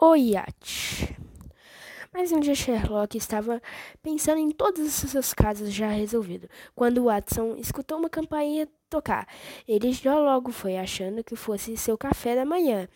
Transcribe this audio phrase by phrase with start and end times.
[0.00, 1.16] O iate.
[2.14, 3.60] Mas um dia Sherlock estava
[4.00, 9.26] pensando em todos os seus casos já resolvidos, quando Watson escutou uma campainha tocar.
[9.66, 12.88] Ele já logo foi achando que fosse seu café da manhã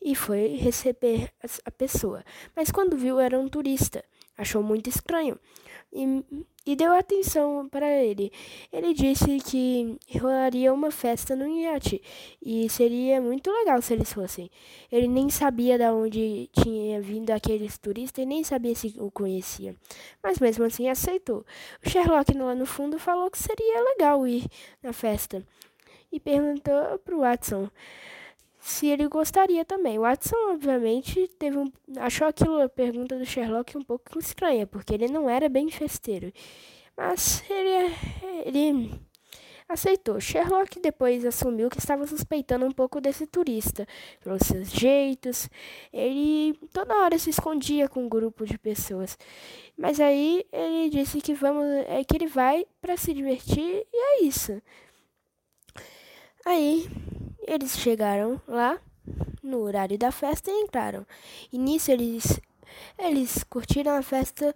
[0.00, 1.32] e foi receber
[1.64, 2.22] a pessoa.
[2.54, 4.04] Mas quando viu era um turista,
[4.36, 5.38] achou muito estranho
[5.92, 6.24] e,
[6.66, 8.32] e deu atenção para ele.
[8.72, 12.02] Ele disse que rolaria uma festa no iate
[12.42, 14.50] e seria muito legal se eles fossem.
[14.90, 19.74] Ele nem sabia de onde tinha vindo aqueles turistas e nem sabia se o conhecia.
[20.22, 21.44] Mas mesmo assim aceitou.
[21.84, 24.44] O Sherlock lá no fundo falou que seria legal ir
[24.82, 25.42] na festa
[26.12, 27.68] e perguntou para o Watson
[28.66, 29.96] se ele gostaria também.
[29.96, 35.06] Watson, obviamente, teve um, achou aquilo, a pergunta do Sherlock um pouco estranha, porque ele
[35.06, 36.32] não era bem festeiro.
[36.96, 37.94] Mas ele,
[38.44, 39.00] ele
[39.68, 40.20] aceitou.
[40.20, 43.86] Sherlock depois assumiu que estava suspeitando um pouco desse turista,
[44.20, 45.48] pelos seus jeitos.
[45.92, 49.16] Ele toda hora se escondia com um grupo de pessoas.
[49.78, 54.24] Mas aí ele disse que vamos, é que ele vai para se divertir e é
[54.24, 54.60] isso.
[56.44, 56.88] Aí
[57.46, 58.78] eles chegaram lá
[59.42, 61.06] no horário da festa e entraram.
[61.52, 62.40] E nisso eles
[62.98, 64.54] eles curtiram a festa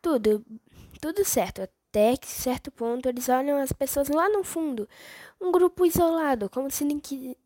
[0.00, 0.44] tudo,
[1.00, 1.62] tudo certo.
[1.62, 4.88] Até que certo ponto eles olham as pessoas lá no fundo,
[5.40, 6.84] um grupo isolado, como se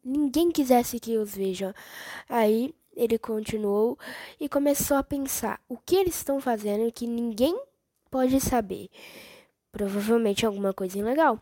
[0.05, 1.73] ninguém quisesse que os vejam.
[2.29, 3.99] Aí ele continuou
[4.39, 7.59] e começou a pensar o que eles estão fazendo que ninguém
[8.11, 8.91] pode saber.
[9.73, 11.41] Provavelmente alguma coisa ilegal.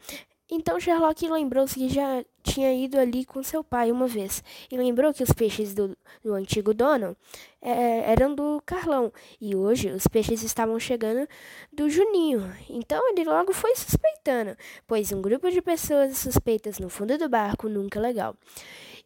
[0.48, 5.12] Então Sherlock lembrou-se que já tinha ido ali com seu pai uma vez e lembrou
[5.12, 7.16] que os peixes do, do antigo dono
[7.60, 11.28] é, eram do Carlão e hoje os peixes estavam chegando
[11.72, 12.52] do Juninho.
[12.68, 17.68] Então ele logo foi suspeitando, pois um grupo de pessoas suspeitas no fundo do barco
[17.68, 18.36] nunca é legal.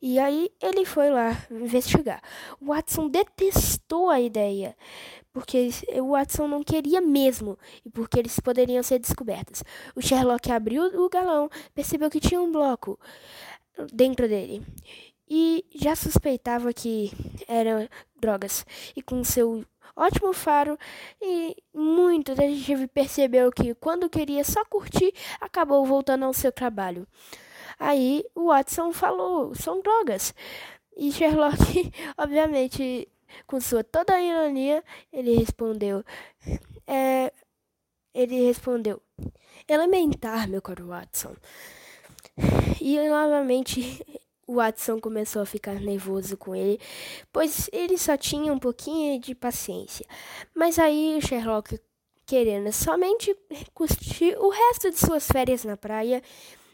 [0.00, 2.22] E aí ele foi lá investigar.
[2.60, 4.76] O Watson detestou a ideia,
[5.32, 5.70] porque
[6.00, 9.62] o Watson não queria mesmo e porque eles poderiam ser descobertos.
[9.94, 12.98] O Sherlock abriu o galão, percebeu que tinha um bloco
[13.92, 14.64] dentro dele
[15.28, 17.10] e já suspeitava que
[17.48, 17.88] eram
[18.20, 18.64] drogas.
[18.94, 19.64] E com seu
[19.94, 20.78] ótimo faro
[21.20, 27.06] e muito detetive percebeu que quando queria só curtir, acabou voltando ao seu trabalho.
[27.78, 30.34] Aí o Watson falou: são drogas.
[30.96, 33.08] E Sherlock, obviamente,
[33.46, 34.82] com sua toda a ironia,
[35.12, 36.04] ele respondeu:
[36.86, 37.32] é,
[38.14, 39.02] ele respondeu:
[39.68, 41.34] elementar, meu caro Watson.
[42.80, 44.04] E novamente
[44.46, 46.78] o Watson começou a ficar nervoso com ele,
[47.32, 50.06] pois ele só tinha um pouquinho de paciência.
[50.54, 51.80] Mas aí Sherlock,
[52.24, 53.36] querendo somente
[53.74, 56.22] curtir o resto de suas férias na praia,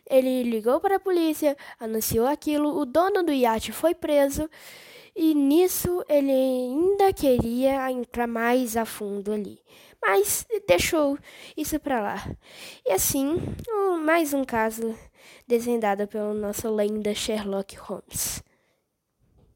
[0.09, 4.49] ele ligou para a polícia, anunciou aquilo, o dono do iate foi preso
[5.15, 9.59] e nisso ele ainda queria entrar mais a fundo ali,
[10.01, 11.19] mas deixou
[11.57, 12.37] isso para lá.
[12.85, 13.37] E assim,
[14.03, 14.97] mais um caso
[15.47, 18.43] desvendado pelo nosso lenda Sherlock Holmes.